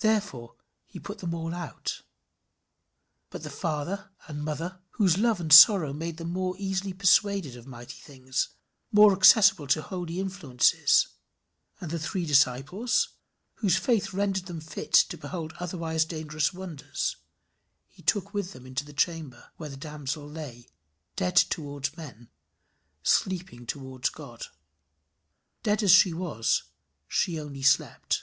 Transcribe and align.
Therefore 0.00 0.54
he 0.86 1.00
put 1.00 1.18
them 1.18 1.34
all 1.34 1.52
out. 1.52 2.02
But 3.30 3.42
the 3.42 3.50
father 3.50 4.10
and 4.28 4.44
mother, 4.44 4.78
whose 4.92 5.18
love 5.18 5.40
and 5.40 5.52
sorrow 5.52 5.92
made 5.92 6.18
them 6.18 6.30
more 6.30 6.54
easily 6.56 6.92
persuaded 6.92 7.56
of 7.56 7.66
mighty 7.66 7.96
things, 8.00 8.50
more 8.92 9.10
accessible 9.12 9.66
to 9.66 9.82
holy 9.82 10.20
influences, 10.20 11.08
and 11.80 11.90
the 11.90 11.98
three 11.98 12.24
disciples, 12.24 13.08
whose 13.54 13.76
faith 13.76 14.12
rendered 14.12 14.44
them 14.46 14.60
fit 14.60 14.92
to 14.92 15.18
behold 15.18 15.52
otherwise 15.58 16.04
dangerous 16.04 16.52
wonders, 16.54 17.16
he 17.88 18.00
took 18.00 18.32
with 18.32 18.54
him 18.54 18.66
into 18.66 18.84
the 18.84 18.92
chamber 18.92 19.50
where 19.56 19.68
the 19.68 19.76
damsel 19.76 20.28
lay 20.28 20.68
dead 21.16 21.34
toward 21.34 21.96
men 21.96 22.30
sleeping 23.02 23.66
toward 23.66 24.12
God. 24.12 24.44
Dead 25.64 25.82
as 25.82 25.90
she 25.90 26.12
was, 26.12 26.62
she 27.08 27.40
only 27.40 27.62
slept. 27.64 28.22